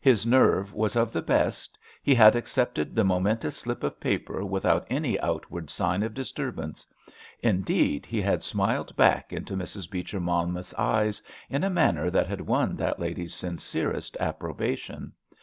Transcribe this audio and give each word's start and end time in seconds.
His 0.00 0.24
nerve 0.24 0.72
was 0.72 0.96
of 0.96 1.12
the 1.12 1.20
best; 1.20 1.76
he 2.02 2.14
had 2.14 2.34
accepted 2.34 2.94
the 2.94 3.04
momentous 3.04 3.58
slip 3.58 3.82
of 3.84 4.00
paper 4.00 4.42
without 4.42 4.86
any 4.88 5.20
outward 5.20 5.68
sign 5.68 6.02
of 6.02 6.14
disturbance. 6.14 6.86
Indeed, 7.40 8.06
he 8.06 8.22
had 8.22 8.42
smiled 8.42 8.96
back 8.96 9.34
into 9.34 9.54
Mrs. 9.54 9.90
Beecher 9.90 10.18
Monmouth's 10.18 10.72
eyes 10.78 11.22
in 11.50 11.62
a 11.62 11.68
manner 11.68 12.08
that 12.10 12.26
had 12.26 12.40
won 12.40 12.74
that 12.76 12.98
lady's 12.98 13.34
sincerest 13.34 14.16
approbation. 14.18 15.12